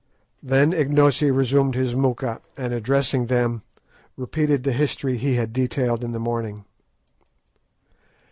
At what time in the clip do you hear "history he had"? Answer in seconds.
4.73-5.53